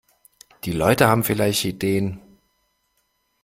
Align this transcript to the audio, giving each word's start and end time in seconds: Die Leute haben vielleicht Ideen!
Die 0.63 0.71
Leute 0.71 1.07
haben 1.07 1.23
vielleicht 1.23 1.63
Ideen! 1.63 2.19